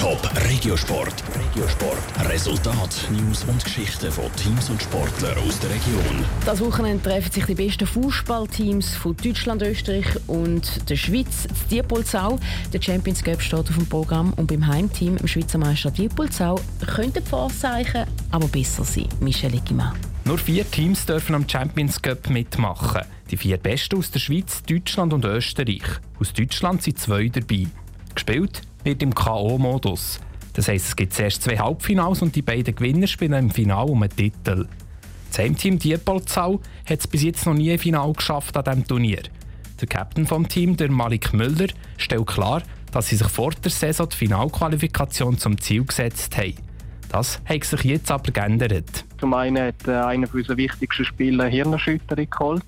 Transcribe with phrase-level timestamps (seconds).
[0.00, 1.22] Top Regiosport.
[1.38, 2.30] Regiosport.
[2.30, 6.24] Resultat, News und Geschichten von Teams und Sportlern aus der Region.
[6.46, 11.46] Das Wochenende treffen sich die besten Fußballteams von Deutschland, Österreich und der Schweiz.
[11.46, 12.38] Das Diepolzau.
[12.72, 17.22] Der Champions Cup steht auf dem Programm und beim Heimteam, im Schweizer Meister Diepolzau, könnten
[17.22, 19.06] die Vorzeichen aber besser sein.
[19.20, 19.92] Michel Igima.
[20.24, 23.02] Nur vier Teams dürfen am Champions Cup mitmachen.
[23.30, 25.84] Die vier Besten aus der Schweiz, Deutschland und Österreich.
[26.18, 27.66] Aus Deutschland sind zwei dabei.
[28.14, 30.20] Gespielt wird im K.O.-Modus.
[30.52, 34.02] Das heisst, es gibt zuerst zwei Halbfinals und die beiden Gewinner spielen im Finale um
[34.02, 34.66] einen Titel.
[35.28, 39.22] Das Heimteam Diepolzau hat es bis jetzt noch nie ein Finale geschafft an diesem Turnier.
[39.80, 44.08] Der Captain vom Team, der Malik Müller, stellt klar, dass sie sich vor der Saison
[44.08, 46.54] die Finalqualifikation zum Ziel gesetzt haben.
[47.08, 49.04] Das hat sich jetzt aber geändert.
[49.18, 52.64] Zum einen hat äh, einer unserer wichtigsten Spieler eine Hirnerschütterung geholt.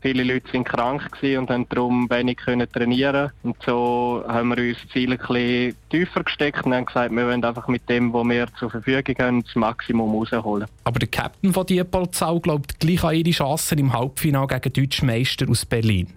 [0.00, 3.32] Viele Leute waren krank und konnten darum wenig trainieren.
[3.42, 7.26] Und so haben wir uns das Ziel ein bisschen tiefer gesteckt und haben gesagt, wir
[7.26, 10.68] wollen einfach mit dem, was wir zur Verfügung haben, das Maximum rausholen.
[10.84, 15.48] Aber der Captain von Diepolzau glaubt gleich an ihre Chancen im Halbfinale gegen deutsche Meister
[15.48, 16.08] aus Berlin.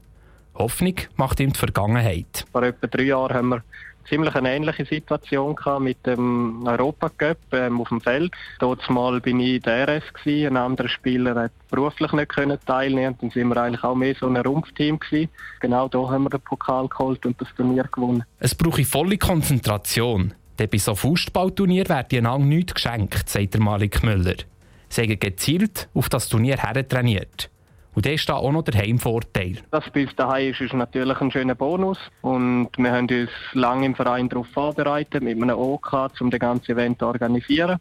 [0.54, 2.46] Hoffnung macht ihm die Vergangenheit.
[2.52, 3.64] Vor etwa drei Jahren haben wir
[4.08, 8.34] ziemlich eine ähnliche Situation mit dem Europacup ähm, auf dem Feld.
[8.60, 13.18] Dort mal bin ich der RS gewesen, ein anderer Spieler hat beruflich nicht können teilnehmen.
[13.22, 15.30] Dann sind wir eigentlich auch mehr so ein Rumpfteam gewesen.
[15.60, 18.24] Genau da haben wir den Pokal geholt und das Turnier gewonnen.
[18.40, 20.34] Es brauche volle Konzentration.
[20.60, 24.36] Denn bei so Fußballturnier wird einander nichts geschenkt, sagt der Malik Müller.
[24.90, 27.51] Sie haben gezielt auf das Turnier her trainiert.
[27.94, 29.58] Und das ist da auch noch der Heimvorteil.
[29.72, 31.98] Das bei uns daheim ist, ist natürlich ein schöner Bonus.
[32.22, 36.72] Und wir haben uns lange im Verein darauf vorbereitet, mit einem OK, um das ganze
[36.72, 37.80] Event zu organisieren.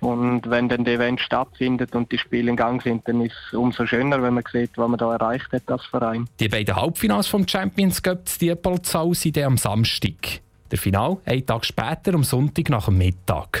[0.00, 3.54] Und wenn dann das Event stattfindet und die Spiele in Gang sind, dann ist es
[3.54, 6.28] umso schöner, wenn man sieht, was man da erreicht hat als Verein.
[6.40, 10.40] Die beiden Halbfinals vom Champions Cup Diepolzau sind am Samstag.
[10.70, 13.60] Der Final einen Tag später, am Sonntag nach dem Mittag.